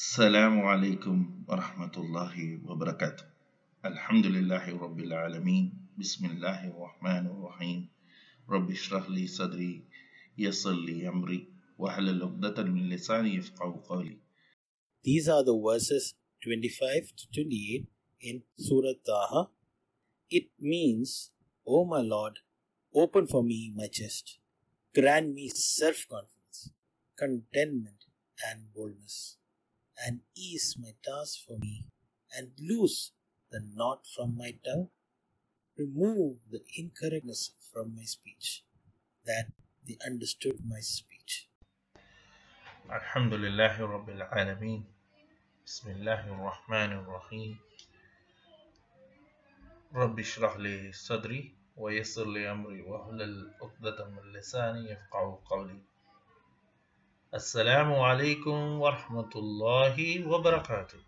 السلام 0.00 0.60
عليكم 0.60 1.44
ورحمة 1.48 1.94
الله 1.96 2.34
وبركاته 2.68 3.24
الحمد 3.84 4.26
لله 4.26 4.64
رب 4.84 5.00
العالمين 5.00 5.66
بسم 5.98 6.26
الله 6.26 6.60
الرحمن 6.72 7.26
الرحيم 7.26 7.80
رب 8.48 8.70
اشرح 8.70 9.10
لي 9.10 9.26
صدري 9.26 9.84
يسر 10.38 10.72
لي 10.72 11.08
أمري 11.08 11.52
واحلل 11.78 12.22
عقدة 12.22 12.62
من 12.62 12.88
لساني 12.88 13.34
يفقه 13.34 13.82
قولي 13.88 14.16
These 15.04 15.28
are 15.28 15.44
the 15.44 15.54
verses 15.68 16.14
25 16.42 17.12
to 17.16 17.24
28 17.44 17.86
in 18.22 18.42
Surah 18.56 18.96
Taha. 19.06 19.50
It 20.30 20.48
means, 20.58 21.30
O 21.66 21.84
my 21.84 22.00
Lord, 22.00 22.40
open 22.94 23.26
for 23.26 23.44
me 23.44 23.72
my 23.76 23.88
chest, 23.88 24.38
grant 24.94 25.34
me 25.34 25.48
self 25.48 26.08
confidence, 26.08 26.72
contentment, 27.16 28.06
and 28.48 28.72
boldness, 28.74 29.36
and 30.06 30.20
ease 30.34 30.76
my 30.78 30.92
task 31.04 31.38
for 31.46 31.56
me, 31.58 31.86
and 32.36 32.48
loose 32.58 33.12
the 33.50 33.60
knot 33.76 34.06
from 34.14 34.36
my 34.36 34.54
tongue. 34.64 34.88
Remove 35.76 36.36
the 36.50 36.62
incorrectness 36.76 37.52
from 37.72 37.96
my 37.96 38.04
speech, 38.04 38.64
that 39.24 39.46
they 39.86 39.96
understood 40.06 40.58
my 40.64 40.80
speech. 40.80 41.48
الحمد 42.90 43.34
لله 43.34 43.80
رب 43.80 44.08
العالمين 44.08 44.84
بسم 45.66 45.90
الله 45.90 46.26
الرحمن 46.34 46.92
الرحيم 46.92 47.58
رب 49.94 50.18
اشرح 50.18 50.56
لي 50.56 50.92
صدري 50.92 51.54
ويسر 51.76 52.26
لي 52.26 52.50
أمري 52.50 52.82
واحلل 52.82 53.54
عقدة 53.62 54.08
من 54.08 54.32
لساني 54.32 54.90
يفقه 54.90 55.42
قولي 55.46 55.82
Assalamu 57.35 57.95
alaikum 58.07 58.77
warahmatullahi 58.81 60.25
wabarakatuh. 60.25 60.99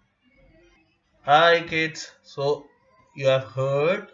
Hi 1.21 1.61
kids. 1.61 2.11
So 2.21 2.65
you 3.15 3.27
have 3.27 3.45
heard 3.45 4.11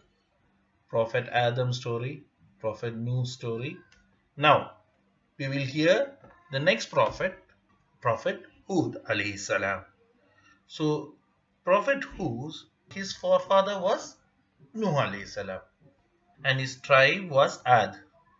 Prophet 0.91 1.27
Adam 1.31 1.73
story, 1.73 2.23
Prophet 2.59 2.95
Nuh 2.95 3.23
story. 3.23 3.77
Now 4.37 4.73
we 5.39 5.47
will 5.47 5.65
hear 5.77 6.15
the 6.51 6.59
next 6.59 6.91
prophet, 6.91 7.33
Prophet 7.99 8.43
Hud 8.69 9.01
alayhi 9.09 9.39
salam. 9.39 9.81
So 10.67 11.15
Prophet 11.63 12.03
Hud, 12.03 12.53
his 12.93 13.13
forefather 13.13 13.79
was 13.79 14.17
Nuh 14.75 15.01
alayhi 15.07 15.27
salam 15.27 15.61
and 16.45 16.59
his 16.59 16.79
tribe 16.79 17.31
was 17.31 17.59
Ad. 17.65 17.97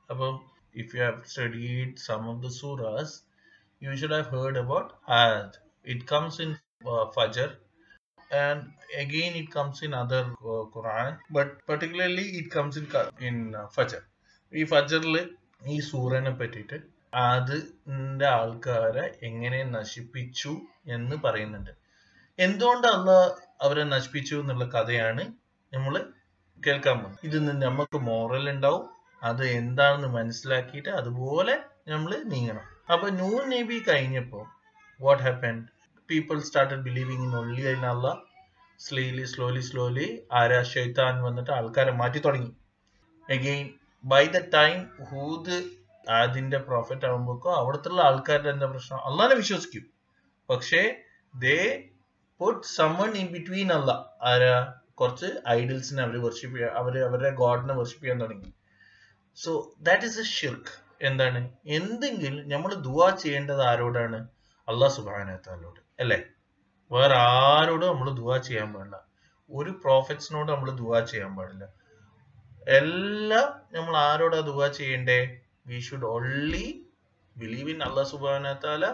Above, 0.09 0.41
if 0.75 0.93
you 0.93 1.01
have 1.01 1.25
studied 1.25 1.97
some 1.97 2.29
of 2.29 2.43
the 2.43 2.49
surahs, 2.49 3.21
you 3.83 3.97
should 3.97 4.11
have 4.11 4.27
heard 4.27 4.57
about 4.57 4.87
ayat. 5.09 5.53
It 5.85 6.01
comes 6.05 6.39
in 6.39 6.51
uh, 6.85 7.05
Fajr 7.07 7.49
and 8.33 8.61
again 8.97 9.35
it 9.35 9.49
comes 9.51 9.81
in 9.81 9.93
other 9.93 10.23
uh, 10.43 10.63
Quran, 10.75 11.17
but 11.29 11.49
particularly 11.65 12.25
it 12.39 12.49
comes 12.49 12.77
in 12.77 12.87
in 13.21 13.37
uh, 13.55 13.67
Fajr. 13.77 14.01
ഈ 14.51 14.63
ഫജറിൽ 14.63 15.15
ഈ 15.67 15.75
സൂറനെ 15.87 16.31
പറ്റിയിട്ട് 16.31 16.77
അതിന്റെ 17.13 18.27
ആൾക്കാരെ 18.39 19.05
എങ്ങനെ 19.21 19.59
നശിപ്പിച്ചു 19.75 20.51
എന്ന് 20.95 21.15
പറയുന്നുണ്ട് 21.23 21.71
എന്തുകൊണ്ട് 22.39 22.85
അല്ല 22.87 23.11
അവരെ 23.65 23.83
നശിപ്പിച്ചു 23.93 24.35
എന്നുള്ള 24.35 24.65
കഥയാണ് 24.75 25.23
നമ്മൾ 25.73 25.95
കേൾക്കാൻ 26.57 26.97
പോകുന്നത് 26.97 27.23
ഇതിൽ 27.27 27.39
നിന്ന് 27.39 27.65
നമുക്ക് 27.65 27.99
മോറൽ 28.09 28.45
ഉണ്ടാവും 28.49 28.85
അത് 29.21 29.43
എന്താണെന്ന് 29.59 30.09
മനസ്സിലാക്കിയിട്ട് 30.17 30.91
അതുപോലെ 31.01 31.55
നമ്മൾ 31.87 32.21
നീങ്ങണം. 32.23 32.65
അപ്പൊ 32.93 33.09
ന്യൂ 33.09 33.41
നബി 33.43 33.83
കഴിഞ്ഞപ്പോ 33.87 34.47
what 35.01 35.23
happen 35.23 35.67
people 36.09 36.39
started 36.39 36.81
believing 36.81 37.23
in 37.23 37.35
only 37.35 37.61
in 37.61 37.81
slowly 38.79 39.23
slowly 39.23 39.59
slowly 39.59 40.27
ആരാ 40.31 40.63
ഷെയ്ത്താൻ 40.63 41.23
വന്നിട്ട് 41.23 41.51
ആൾക്കാരെ 41.51 41.91
മാറ്റി 41.91 42.19
തുടങ്ങി. 42.19 42.51
Again 43.29 43.73
by 44.05 44.27
the 44.27 44.39
time 44.53 44.89
Hud 45.05 45.57
ആദിന്റെ 46.09 46.57
പ്രോഫിറ്റ് 46.57 47.05
ആകുമ്പോഴേക്കോ 47.05 47.55
അവിടുത്തെ 47.55 48.01
ആൾക്കാരുടെ 48.01 48.49
എന്താ 48.49 48.65
പ്രശ്നം? 48.65 48.99
അള്ളാനെ 48.99 49.35
വിശ്വസിക്കും. 49.35 49.85
പക്ഷേ 50.49 50.81
they 51.35 51.89
put 52.39 52.67
someone 52.67 53.11
in 53.11 53.27
between 53.27 53.71
അല്ല 53.73 53.91
ആരാ? 54.21 54.73
കുറച്ച് 54.93 55.25
ഐഡൽസിനെ 55.49 56.03
അവർ 56.03 56.21
വർഷിപ്പ് 56.21 56.63
അവർ 56.63 57.03
അവരുടെ 57.03 57.29
ഗോഡിനെ 57.29 57.73
വർഷിപ്പ് 57.73 58.03
ചെയ്യാൻ 58.03 58.21
തുടങ്ങി. 58.21 58.53
സോ 59.35 59.73
ദാറ്റ് 59.81 60.03
ഇസ് 60.03 60.19
എ 60.19 60.23
ഷിർക്ക് 60.23 60.82
എന്താണ്? 61.05 61.49
എന്തെങ്കിലും 61.65 62.49
നമ്മൾ 62.49 62.73
ദുവാ 62.73 63.09
ചെയ്യേണ്ടത് 63.09 63.61
ആരോടാണ്? 63.61 64.27
അള്ളാഹ് 64.67 64.93
സുബാനത്താലോട് 64.93 65.79
അല്ലേ? 65.99 66.23
വേറെ 66.91 67.15
ആരോടും 67.15 67.87
നമ്മൾ 67.87 68.09
ദുവാ 68.09 68.37
ചെയ്യാൻ 68.37 68.73
പാടില്ല. 68.73 69.03
ഒരു 69.49 69.69
പ്രോഫിറ്റ്സിനോട് 69.69 70.51
നമ്മൾ 70.51 70.71
ദുവാ 70.71 70.99
ചെയ്യാൻ 70.99 71.35
പാടില്ല. 71.35 71.67
എല്ലാം 72.67 73.61
നമ്മൾ 73.71 73.97
ആരോടാ 73.97 74.39
ദുവാ 74.39 74.67
ചെയ്യണ്ടേ? 74.67 75.37
We 75.67 75.79
should 75.79 76.05
only 76.05 76.87
believe 77.37 77.69
in 77.69 77.83
Allah 77.83 78.07
സുബാനത്താല 78.07 78.85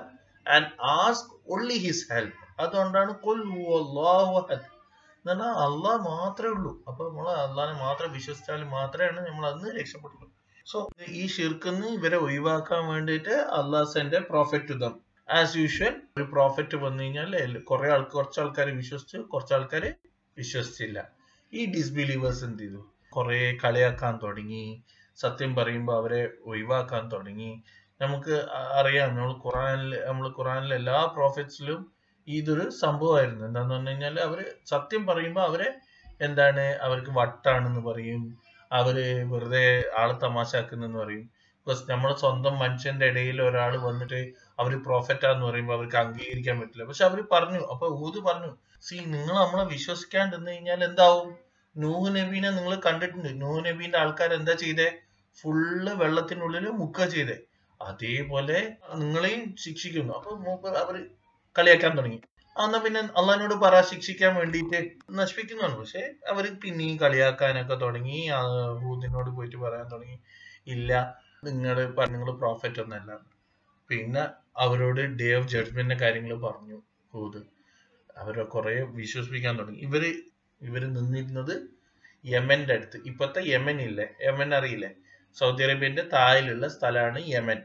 and 0.49 0.83
ask 0.83 1.51
only 1.51 1.73
his 1.73 2.13
help 2.13 2.61
അതുകൊണ്ടാണ് 2.61 3.15
കൊൽ 3.15 3.39
അള്ളാഹു 3.79 4.33
അഹദ്. 4.39 4.61
എന്ന് 4.61 5.31
പറഞ്ഞാൽ 5.31 5.47
അള്ളാഹ് 5.47 6.01
മാത്രമേ 6.09 6.51
ഉള്ളൂ. 6.51 6.83
അപ്പൊ 6.87 7.09
നമ്മൾ 7.09 7.29
അള്ളാഹിനെ 7.29 7.79
മാത്രം 7.79 8.11
വിശ്വസിച്ചാൽ 8.11 8.63
മാത്രമേ 8.63 9.07
നമ്മൾ 9.07 9.49
അന്ന് 9.49 9.79
രക്ഷപ്പെട്ടുള്ളൂ. 9.79 10.38
സോ 10.69 10.89
ഈ 11.07 11.27
ഷിർക്കുന്ന് 11.27 11.87
ഇവരെ 11.87 12.17
ഒഴിവാക്കാൻ 12.17 12.87
വേണ്ടിയിട്ട് 12.87 13.29
Allah 13.29 13.93
sent a 13.93 14.19
prophet 14.19 14.73
them 14.73 14.93
as 15.29 15.57
usual 15.57 16.01
ഒരു 16.17 16.23
പ്രോഫിറ്റ് 16.23 16.75
വന്നു 16.75 17.03
കഴിഞ്ഞാൽ 17.03 17.57
കുറെ 17.59 17.91
ആൾ 17.91 18.01
കുറച്ച് 18.03 18.39
ആൾക്കാർ 18.39 18.69
വിശ്വസിച്ചു 18.69 19.17
കുറച്ച് 19.17 19.53
ആൾക്കാർ 19.53 19.93
വിശ്വസിച്ചില്ല. 20.37 20.99
ഈ 21.53 21.65
ഡിസ്ബിലീവേഴ്സ് 21.65 22.43
എന്ത് 22.45 22.63
ചെയ്തു? 22.63 22.81
കുറെ 23.09 23.57
കളിയാക്കാൻ 23.63 24.19
തുടങ്ങി. 24.23 24.83
സത്യം 25.17 25.55
പറയുമ്പോൾ 25.55 25.95
അവരെ 25.95 26.29
ഒഴിവാക്കാൻ 26.45 27.11
തുടങ്ങി. 27.11 27.51
നമുക്ക് 28.01 28.35
അറിയാം 28.79 29.15
നമ്മൾ 29.15 29.33
ഖുറാനിൽ 29.45 30.05
നമ്മൾ 30.07 30.27
ഖുറാനിലെ 30.29 30.75
എല്ലാ 30.75 31.05
പ്രോഫിറ്റ്സിലും 31.05 31.79
ഇതൊരു 32.27 32.69
സംഭവമായിരുന്നു. 32.69 33.45
എന്താന്ന് 33.45 33.73
പറഞ്ഞു 33.73 33.89
കഴിഞ്ഞാൽ 33.89 34.19
അവർ 34.19 34.39
സത്യം 34.65 35.07
പറയുമ്പോൾ 35.07 35.41
അവരെ 35.41 35.69
എന്താണ് 36.21 36.77
അവർക്ക് 36.81 37.11
വട്ടാണെന്ന് 37.11 37.81
പറയും. 37.81 38.21
അവർ 38.71 38.95
വെറുതെ 39.29 39.85
ആളെ 39.97 40.13
തമാശാക്കുന്നെന്ന് 40.13 40.99
പറയും. 40.99 41.21
ബിക്കോസ് 41.21 41.91
നമ്മുടെ 41.91 42.15
സ്വന്തം 42.15 42.59
മനുഷ്യന്റെ 42.59 43.05
ഇടയിൽ 43.05 43.41
ഒരാൾ 43.41 43.77
വന്നിട്ട് 43.77 44.33
അവർ 44.59 44.83
പ്രോഫറ്റാന്ന് 44.83 45.45
പറയുമ്പോൾ 45.45 45.73
അവർക്ക് 45.73 45.95
അംഗീകരിക്കാൻ 45.95 46.59
പറ്റില്ല. 46.59 46.83
പക്ഷെ 46.83 47.05
അവർ 47.05 47.23
പറഞ്ഞു. 47.31 47.59
അപ്പൊ 47.67 47.89
ഊത് 47.89 48.23
പറഞ്ഞു. 48.23 48.57
സി 48.81 48.95
നിങ്ങൾ 48.95 49.33
നമ്മളെ 49.33 49.63
വിശ്വസിക്കാണ്ടിരുന്നു 49.63 50.51
കഴിഞ്ഞാൽ 50.51 50.83
എന്താവും? 50.83 51.35
നൂഹ് 51.77 52.15
നബീനെ 52.15 52.49
നിങ്ങൾ 52.49 52.81
കണ്ടിട്ടുണ്ട്. 52.85 53.41
നൂഹ് 53.41 53.65
നബീന്റെ 53.65 53.97
ആൾക്കാർ 53.97 54.33
എന്താ 54.33 54.53
ചെയ്തേ? 54.53 54.91
ഫുള്ള് 55.41 55.93
വെള്ളത്തിനുള്ളിൽ 55.93 56.69
മുക്കുക 56.69 57.05
ചെയ്തേ. 57.05 57.37
അതേപോലെ 57.81 58.73
നിങ്ങളെയും 58.95 59.55
ശിക്ഷിക്കുന്നു. 59.55 60.13
അപ്പൊ 60.13 60.69
അവർ 60.69 61.05
കളിയാക്കാൻ 61.59 61.97
തുടങ്ങി. 61.97 62.21
എന്നാ 62.65 62.79
പിന്നെ 62.79 62.99
അള്ളഹാനോട് 62.99 63.53
പറ 63.53 63.81
ശിക്ഷിക്കാൻ 63.81 64.35
വേണ്ടിയിട്ട് 64.35 64.91
നശിപ്പിക്കുന്നതാണ് 65.11 65.77
പക്ഷെ 65.77 66.13
അവർ 66.29 66.59
പിന്നെയും 66.63 66.97
കളിയാക്കാനൊക്കെ 66.97 67.75
തുടങ്ങി. 67.75 68.29
ഹൂദിനോട് 68.81 69.29
പോയിട്ട് 69.29 69.55
പറയാൻ 69.55 69.91
തുടങ്ങി. 69.91 70.19
ഇല്ല 70.67 71.19
നിങ്ങൾ 71.43 71.75
നിങ്ങൾ 72.07 72.31
പ്രോഫിറ്റ് 72.31 72.81
ഒന്നല്ല 72.81 73.19
പിന്നെ 73.89 74.27
അവരോട് 74.57 75.01
ഡേ 75.01 75.33
ഓഫ് 75.33 75.47
ജഡ്ജ്മെന്റിന്റെ 75.47 76.05
കാര്യങ്ങൾ 76.05 76.35
പറഞ്ഞു 76.39 76.81
ഹൂദ്. 77.13 77.41
അവരെ 78.17 78.43
കുറെ 78.43 78.83
വിശ്വസിപ്പിക്കാൻ 78.83 79.59
തുടങ്ങി. 79.59 79.79
ഇവർ 79.79 80.23
ഇവർ 80.61 80.93
നിന്നിരുന്നത് 80.93 81.69
യമന്റെ 82.25 82.73
അടുത്ത്. 82.73 82.97
ഇപ്പത്തെ 83.05 83.41
യമൻ 83.45 83.81
ഇല്ലേ? 83.81 84.07
യമൻ 84.21 84.55
അറിയില്ലേ? 84.55 84.89
സൗദി 85.33 85.63
അറേബ്യന്റെ 85.63 86.01
താഴിലുള്ള 86.13 86.67
സ്ഥലമാണ് 86.67 87.19
Yemen. 87.27 87.59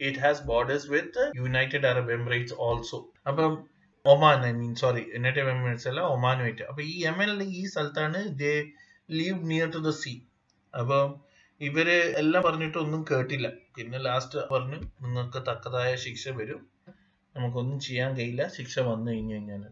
It 0.00 0.18
has 0.18 0.42
borders 0.42 0.90
with 0.90 1.32
United 1.36 1.86
Arab 1.86 2.12
Emirates 2.12 2.54
also 2.58 3.08
അപ്പം 3.26 3.75
Oman 4.06 4.46
I 4.46 4.52
mean 4.52 4.74
sorry 4.74 5.10
United 5.14 5.48
Emirates 5.50 5.88
അല്ല 5.88 6.00
ഒമാനുമായിട്ട് 6.00 6.62
അപ്പൊ 6.62 6.82
ഈ 6.82 7.04
യമനിലെ 7.04 7.44
ഈ 7.44 7.64
സ്ഥലത്താണ് 7.64 8.38
they 8.38 8.64
live 9.10 9.50
near 9.50 9.70
to 9.72 9.78
the 9.78 9.90
sea. 9.90 10.18
അപ്പൊ 10.78 11.14
ഇവർ 11.60 11.88
എല്ലാം 11.90 12.42
പറഞ്ഞിട്ട് 12.42 12.78
ഒന്നും 12.78 13.04
കേട്ടില്ല. 13.10 13.52
പിന്നെ 13.76 13.98
ലാസ്റ്റ് 13.98 14.54
പറഞ്ഞു 14.54 14.76
നിങ്ങൾക്ക് 14.76 15.42
തക്കതായ 15.46 15.96
ശിക്ഷ 15.96 16.28
വരും. 16.28 16.68
നമുക്കൊന്നും 17.36 17.80
ചെയ്യാൻ 17.80 18.16
കഴിയില്ല. 18.16 18.48
ശിക്ഷ 18.48 18.78
വന്നു 18.78 19.12
കഴിഞ്ഞു 19.12 19.34
കഴിഞ്ഞാൽ 19.34 19.64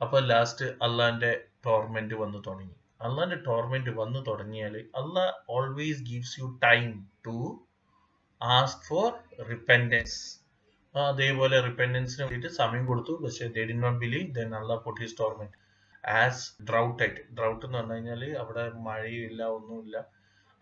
അപ്പൊ 0.00 0.20
ലാസ്റ്റ് 0.20 0.64
അള്ളാന്റെ 0.64 1.40
ടോർമെന്റ് 1.66 2.14
വന്നു 2.14 2.42
തുടങ്ങി. 2.46 2.79
അള്ളാന്റെ 3.00 3.36
ടോർമെന്റ് 3.36 3.90
വന്നു 3.90 4.20
തുടങ്ങിയാൽ 4.20 4.74
Allah 4.76 5.32
always 5.50 6.02
gives 6.02 6.40
you 6.40 6.58
time 6.62 7.10
to 7.26 7.66
ask 8.42 8.84
for 8.88 9.08
repentance 9.48 10.40
അതേപോലെ 10.94 11.60
റിപ്പൻഡൻസിന് 11.60 12.22
വേണ്ടിയിട്ട് 12.24 12.56
സമയം 12.56 12.86
കൊടുത്തു. 12.86 13.12
പക്ഷേ 13.24 13.46
they 13.46 13.64
did 13.64 13.72
not 13.72 13.98
believe 13.98 14.34
then 14.34 14.54
Allah 14.54 14.80
put 14.84 15.00
his 15.00 15.18
torment 15.20 15.56
as 16.08 16.62
drought 16.62 17.02
ആയിട്ട് 17.02 17.20
ഡ്രൗട്ട് 17.34 17.66
എന്ന് 17.66 17.78
പറഞ്ഞു 17.78 17.94
കഴിഞ്ഞാൽ 17.94 18.36
അവിടെ 18.36 18.70
മഴയില്ല 18.70 19.42
ഒന്നുമില്ല. 19.42 19.96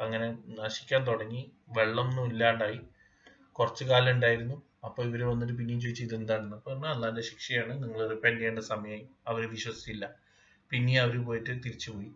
അങ്ങനെ 0.00 0.38
നശിക്കാൻ 0.62 1.06
തുടങ്ങി. 1.06 1.52
വെള്ളമൊന്നും 1.68 2.26
ഇല്ലാണ്ടായി. 2.26 2.80
കുറച്ചു 3.52 3.84
കാലം 3.84 4.10
ഉണ്ടായിരുന്നു. 4.10 4.62
അപ്പൊ 4.84 5.04
ഇവർ 5.04 5.24
വന്നിട്ട് 5.24 5.54
പിന്നെയും 5.54 5.80
ചോദിച്ചു 5.80 6.02
ഇത് 6.04 6.14
എന്താണെന്ന് 6.14 6.56
അപ്പൊ 6.56 6.70
പറഞ്ഞാൽ 6.70 6.90
അള്ളാന്റെ 6.90 7.22
ശിക്ഷയാണ്. 7.22 7.82
നിങ്ങൾ 7.82 8.08
റിപ്പൻഡ് 8.08 8.36
ചെയ്യേണ്ട 8.36 8.58
സമയമായി 8.58 9.08
അവർ 9.26 9.50
വിശ്വസിച്ചില്ല. 9.50 10.10
പിന്നെ 10.70 11.00
അവർ 11.00 11.24
പോയിട്ട് 11.24 11.50
തിരിച്ചുപോയി. 11.50 12.10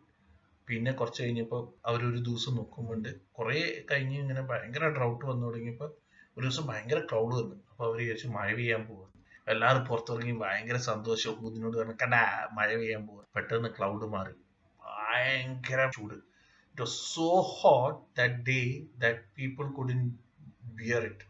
പിന്നെ 0.69 0.93
കുറച്ച് 0.93 1.23
കഴിഞ്ഞപ്പോൾ 1.23 1.63
അവരൊരു 1.87 2.19
ദിവസം 2.19 2.55
നോക്കുമ്പോണ്ട് 2.57 3.09
കുറേ 3.33 3.85
കഴിഞ്ഞ് 3.91 4.19
ഇങ്ങനെ 4.19 4.43
ഭയങ്കര 4.43 4.85
ഡ്രൗട്ട് 4.89 5.25
വന്നു 5.27 5.47
തുടങ്ങിയപ്പോൾ 5.47 5.91
ഒരു 6.37 6.47
ദിവസം 6.47 6.67
ഭയങ്കര 6.67 6.99
ക്രൗഡ് 6.99 7.35
വന്നു. 7.35 7.57
അപ്പൊ 7.71 7.87
അവർ 7.87 7.97
വിചാരിച്ചു 7.97 8.29
മഴ 8.29 8.55
പെയ്യാൻ 8.55 8.87
പോകും 8.87 9.09
എല്ലാവരും 9.49 9.85
പുറത്തിറങ്ങി 9.85 10.33
ഭയങ്കര 10.33 10.77
സന്തോഷം. 10.77 11.33
ഊതിനോട് 11.45 11.77
പറഞ്ഞു 11.79 11.97
കണ്ടാ 12.03 12.49
മഴ 12.53 12.69
പെയ്യാൻ 12.77 13.07
പോകും 13.07 13.25
പെട്ടെന്ന് 13.37 13.69
ക്ലൗഡ് 13.69 14.05
മാറി. 14.05 14.35
ഭയങ്കര 14.83 15.91
ചൂട്. 15.91 16.15
It 16.71 16.83
was 16.83 17.15
so 17.15 17.29
hot 17.41 17.99
that 18.19 18.35
day 18.35 18.59
that 18.99 19.19
people 19.39 19.67
couldn't 19.73 20.03
bear 20.81 21.05
it 21.05 21.27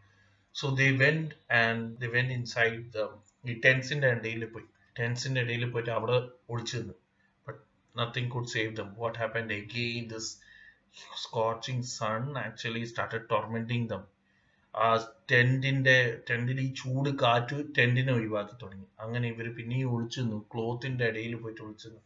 so 0.55 0.69
they 0.75 0.89
went 0.97 1.53
and 1.53 1.97
they 2.01 2.07
went 2.07 2.33
inside 2.33 2.93
the 2.93 3.09
ഈ 3.51 3.61
ടെൻസിന്റെ 3.65 4.09
ഇടയിൽ 4.09 4.45
പോയി. 4.45 4.67
ടെൻസിന്റെ 4.99 5.41
ഇടയിൽ 5.41 5.71
പോയിട്ട് 5.71 5.91
അവിടെ 5.91 6.17
ഒളിച്ചു 6.51 6.77
നിന്നു. 6.77 6.95
But 7.95 8.23
could 8.31 8.49
save 8.49 8.73
them. 8.77 8.91
What 8.97 9.17
happened 9.17 9.51
again? 9.53 10.09
This 10.09 10.27
scorching 11.17 11.81
sun 11.91 12.23
actually 12.39 12.85
started 12.87 13.25
tormenting 13.29 13.85
them. 13.87 14.03
ആ 14.75 14.87
ടെന്റിന്റെ 15.31 15.97
ടെന്റിൽ 16.29 16.59
ഈ 16.61 16.69
ചൂട് 16.73 17.09
കാറ്റ് 17.23 17.57
ടെന്റിനെ 17.79 18.13
ഒഴിവാക്കി 18.13 18.55
തുടങ്ങി 18.63 18.87
അങ്ങനെ 19.01 19.27
ഇവർ 19.29 19.47
പിന്നെയും 19.57 19.89
ഒളിച്ചു 19.95 20.21
നിന്നു 20.21 20.39
ക്ലോത്തിന്റെ 20.53 21.05
ഇടയിൽ 21.07 21.35
പോയിട്ട് 21.35 21.61
ഒളിച്ചു 21.63 21.87
നിന്നു 21.89 22.03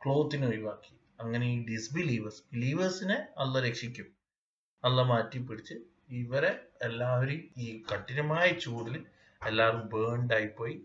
ക്ലോത്തിനെ 0.00 0.46
ഒഴിവാക്കി 0.46 0.92
അങ്ങനെ 1.18 1.46
ഈ 1.54 1.58
ഡിസ്ബിലീവേഴ്സ് 1.68 2.42
ബിലീവേഴ്സിനെ 2.52 3.18
അല്ല 3.38 3.60
രക്ഷിക്കും 3.60 4.08
അല്ല 4.84 5.02
മാറ്റി 5.02 5.38
പിടിച്ച് 5.44 5.76
ഇവരെ 6.22 6.52
എല്ലാവരും 6.82 7.40
ഈ 7.58 7.68
കഠിനമായ 7.88 8.48
ചൂടിൽ 8.64 8.96
എല്ലാവരും 9.40 9.84
ബേൺഡ് 9.94 10.34
ആയിപ്പോയി 10.34 10.76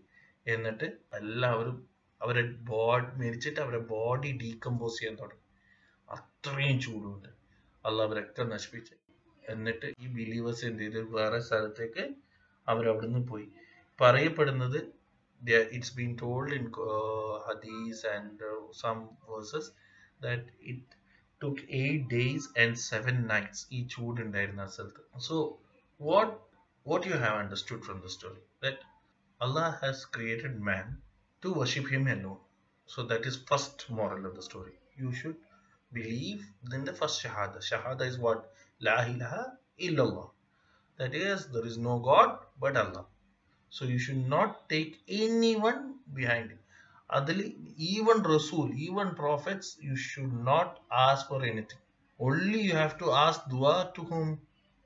എന്നിട്ട് 0.46 0.88
എല്ലാവരും 1.12 1.76
അവരെ 2.24 2.42
ബോഡി 2.70 3.06
മരിച്ചിട്ട് 3.22 3.60
അവരെ 3.60 3.78
ബോഡി 3.78 4.30
ഡീകമ്പോസ് 4.42 4.98
ചെയ്യാൻ 5.00 5.16
തുടങ്ങി. 5.20 5.42
അത്രയും 6.16 6.80
ചൂടുണ്ട്. 6.80 7.28
അല്ല 7.86 8.02
അവരൊക്കെ 8.02 8.42
നശിപ്പിച്ച്. 8.42 8.94
എന്നിട്ട് 9.48 9.86
ഈ 10.00 10.06
ബിലീവേഴ്സ് 10.18 10.64
എന്ത് 10.64 10.82
ചെയ്തു? 10.82 11.00
വേറെ 11.18 11.40
സ്ഥലത്തേക്ക് 11.40 12.04
അവരവിടുന്ന് 12.68 13.22
പോയി. 13.28 13.48
പറയപ്പെടുന്നത് 14.00 14.78
ഇറ്റ്സ് 15.72 15.96
ബീൻ 15.96 16.12
ടോൾഡ് 16.22 16.54
ഇൻ 16.54 16.66
ഹദീസ് 17.46 18.06
and 18.06 18.72
some 18.80 18.98
verses 19.28 19.70
that 20.22 20.48
it 20.62 21.04
took 21.40 21.60
eight 21.70 22.14
days 22.14 22.42
and 22.62 22.74
seven 22.88 23.16
nights 23.22 23.60
ഈ 23.72 23.86
ചൂട് 23.86 24.20
ഉണ്ടായിരുന്ന 24.20 24.60
ആ 24.60 24.66
സ്ഥലത്ത്. 24.66 25.02
So 25.18 25.36
what 26.00 26.34
what 26.86 27.06
you 27.06 27.12
have 27.12 27.38
understood 27.38 27.82
from 27.82 27.98
the 28.00 28.06
story 28.06 28.40
that 28.62 28.82
Allah 29.40 29.68
has 29.82 29.96
created 30.14 30.54
man 30.68 30.86
to 31.44 31.52
worship 31.52 31.88
him 31.88 32.08
alone. 32.08 32.38
So 32.86 33.04
that 33.04 33.24
is 33.26 33.36
first 33.36 33.88
moral 33.88 34.26
of 34.26 34.34
the 34.34 34.42
story. 34.42 34.72
You 34.98 35.12
should 35.12 35.36
believe 35.92 36.44
then 36.64 36.84
the 36.84 36.92
first 36.92 37.22
shahada. 37.22 37.58
Shahada 37.70 38.02
is 38.02 38.18
what? 38.18 38.50
La 38.80 39.02
ilaha 39.02 39.52
illallah. 39.80 40.30
That 40.98 41.14
is, 41.14 41.46
there 41.48 41.66
is 41.66 41.78
no 41.78 41.98
God 41.98 42.38
but 42.60 42.76
Allah. 42.76 43.06
So 43.70 43.84
you 43.84 43.98
should 43.98 44.28
not 44.28 44.68
take 44.68 45.00
anyone 45.08 45.96
behind 46.12 46.50
it. 46.52 46.58
Adli, 47.10 47.56
even 47.76 48.22
Rasul, 48.22 48.72
even 48.74 49.14
prophets, 49.14 49.76
you 49.80 49.96
should 49.96 50.32
not 50.32 50.80
ask 50.90 51.28
for 51.28 51.42
anything. 51.42 51.78
Only 52.18 52.60
you 52.60 52.72
have 52.72 52.96
to 52.98 53.10
ask 53.10 53.48
dua 53.48 53.92
to 53.94 54.02
whom? 54.02 54.40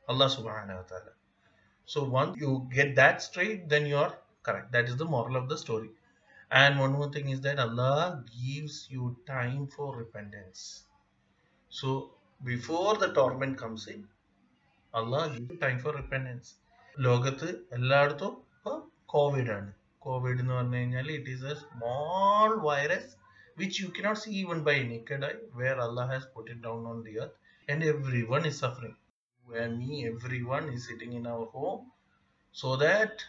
Allah 0.09 0.27
subhanahu 0.27 0.77
wa 0.77 0.87
ta'ala. 0.89 1.13
So 1.85 2.05
once 2.05 2.41
you 2.41 2.67
get 2.73 2.97
that 2.97 3.23
straight, 3.23 3.69
then 3.69 3.87
you 3.87 3.97
are 3.97 4.15
correct. 4.43 4.73
That 4.73 4.87
is 4.87 4.97
the 4.97 5.05
moral 5.05 5.37
of 5.37 5.49
the 5.49 5.59
story 5.59 5.91
and 6.52 6.80
one 6.80 6.94
more 6.94 7.12
thing 7.14 7.30
is 7.30 7.40
that 7.42 7.60
allah 7.60 8.24
gives 8.42 8.76
you 8.94 9.04
time 9.28 9.64
for 9.76 9.88
repentance 9.98 10.62
so 11.70 11.90
before 12.42 12.92
the 13.04 13.10
torment 13.20 13.58
comes 13.64 13.88
in 13.88 14.02
allah 14.94 15.24
gives 15.34 15.50
you 15.54 15.60
time 15.68 15.80
for 15.86 15.94
repentance 16.02 16.50
ലോകത്ത് 17.06 17.48
എല്ലായിടത്തും 17.76 18.34
ഇപ്പൊ 18.56 18.72
Covid 19.14 19.52
ആണ് 19.56 19.70
Covid 20.06 20.42
എന്ന് 20.42 20.54
പറഞ്ഞു 20.58 20.80
കഴിഞ്ഞാൽ 20.80 21.08
it 21.16 21.32
is 21.36 21.46
a 21.54 21.56
small 21.62 22.52
virus 22.68 23.14
which 23.62 23.80
you 23.84 23.88
cannot 23.98 24.20
see 24.24 24.32
even 24.42 24.60
by 24.68 24.76
naked 24.92 25.24
eye 25.30 25.40
where 25.60 25.78
allah 25.86 26.06
has 26.12 26.26
put 26.36 26.46
it 26.54 26.60
down 26.68 26.84
on 26.92 27.00
the 27.08 27.14
earth 27.24 27.38
and 27.68 27.82
everyone 27.94 28.46
is 28.50 28.58
suffering 28.64 28.96
you 29.46 29.56
and 29.64 29.74
me 29.82 30.06
everyone 30.12 30.68
is 30.76 30.84
sitting 30.90 31.14
in 31.20 31.26
our 31.34 31.48
home 31.56 31.82
so 32.56 32.76
that 32.86 33.26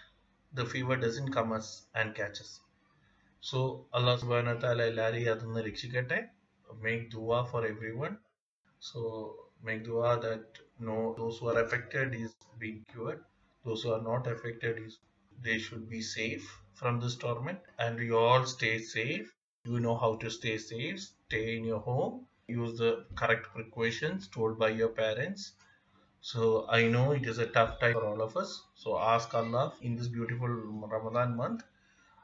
the 0.53 0.67
fever 0.73 0.97
doesn't 0.97 1.33
come 1.33 1.53
us 1.53 1.87
and 1.95 2.15
catch 2.15 2.41
us. 2.41 2.61
So 3.41 3.87
Allah 3.93 4.15
subhanahu 4.21 4.55
wa 4.55 4.61
ta'ala 4.65 4.83
എല്ലാരെയും 4.91 5.33
അതിന്ന് 5.35 5.61
രക്ഷിക്കട്ടെ 5.67 6.19
make 6.85 7.03
dua 7.11 7.39
for 7.51 7.61
everyone. 7.73 8.15
So 8.89 9.01
make 9.67 9.83
dua 9.89 10.11
that 10.25 10.45
no 10.89 10.97
those 11.19 11.39
who 11.39 11.49
are 11.53 11.61
affected 11.65 12.15
is 12.15 12.33
being 12.63 12.81
cured. 12.93 13.21
Those 13.67 13.83
who 13.83 13.93
are 13.97 14.03
not 14.03 14.27
affected 14.27 14.79
is 14.87 14.99
they 15.47 15.59
should 15.67 15.85
be 15.89 16.01
safe 16.01 16.47
from 16.81 17.01
this 17.01 17.17
torment 17.25 17.61
and 17.79 17.99
you 17.99 18.17
all 18.19 18.45
stay 18.57 18.79
safe. 18.79 19.29
You 19.65 19.79
know 19.81 19.97
how 19.97 20.13
to 20.25 20.31
stay 20.39 20.57
safe. 20.59 21.01
Stay 21.01 21.57
in 21.59 21.65
your 21.65 21.81
home. 21.81 22.27
Use 22.47 22.79
the 22.79 22.93
correct 23.21 23.47
precautions 23.55 24.29
told 24.29 24.59
by 24.59 24.71
your 24.81 24.93
parents. 25.03 25.53
So 26.21 26.67
I 26.79 26.89
know 26.89 27.07
it 27.13 27.27
is 27.27 27.39
a 27.39 27.47
tough 27.59 27.79
time 27.81 27.95
for 27.95 28.07
all 28.11 28.23
of 28.23 28.37
us. 28.37 28.51
So 28.75 28.99
ask 28.99 29.35
Allah 29.35 29.65
in 29.83 29.97
this 29.97 30.09
beautiful 30.09 30.49
Ramadan 30.97 31.37
month. 31.37 31.63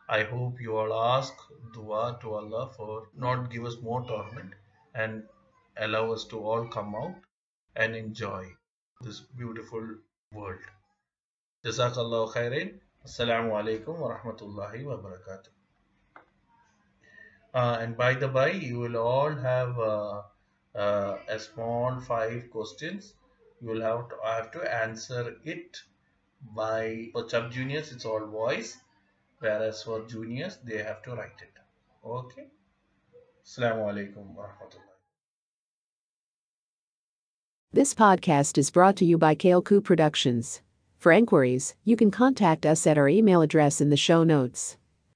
I 0.08 0.24
hope 0.24 0.62
you 0.62 0.78
all 0.78 0.94
ask 0.94 1.34
dua 1.74 2.18
to 2.22 2.34
Allah 2.36 2.70
for 2.78 3.08
not 3.16 3.50
give 3.50 3.66
us 3.66 3.78
more 3.82 4.06
torment 4.06 4.54
and 4.94 5.24
allow 5.78 6.12
us 6.12 6.26
to 6.26 6.40
all 6.40 6.68
come 6.68 6.96
out 6.96 7.16
and 7.76 7.96
enjoy 7.96 8.46
this 9.02 9.20
beautiful 9.20 9.88
world. 10.32 10.62
Jazakallah 11.66 12.34
khairan. 12.34 12.80
Assalamu 13.06 13.52
alaikum 13.62 14.00
wa 14.00 14.16
rahmatullahi 14.16 14.84
wa 14.84 14.98
barakatuh. 14.98 15.50
Uh, 17.54 17.78
and 17.82 17.98
by 17.98 18.14
the 18.14 18.28
by, 18.28 18.52
you 18.52 18.80
will 18.80 18.98
all 18.98 19.34
have 19.34 19.80
uh, 19.80 20.22
uh, 20.76 21.18
a 21.28 21.40
small 21.40 22.00
five 22.02 22.50
questions 22.52 23.14
you 23.62 23.70
will 23.70 23.82
have 23.82 24.10
to 24.10 24.16
I 24.24 24.36
have 24.36 24.52
to 24.52 24.76
answer 24.84 25.36
it 25.44 25.78
by 26.56 27.10
for 27.14 27.28
sub 27.30 27.52
juniors 27.52 27.92
it's 27.92 28.06
all 28.06 28.26
voice 28.26 28.78
whereas 29.40 29.84
for 29.84 30.06
juniors 30.08 30.58
they 30.64 30.78
have 30.78 31.02
to 31.04 31.16
write 31.16 31.42
it 31.48 31.56
okay 32.18 32.48
assalamu 33.46 33.88
alaikum 33.92 34.36
This 37.74 37.94
podcast 37.94 38.58
is 38.58 38.72
brought 38.72 38.96
to 38.98 39.06
you 39.06 39.18
by 39.18 39.36
Kaleku 39.36 39.84
Productions. 39.84 40.62
For 40.98 41.12
enquiries, 41.12 41.76
you 41.84 41.98
can 41.98 42.10
contact 42.10 42.66
us 42.66 42.88
at 42.88 42.98
our 42.98 43.10
email 43.10 43.42
address 43.42 43.82
in 43.82 43.90
the 43.90 43.98
show 43.98 44.24
notes. 44.24 44.78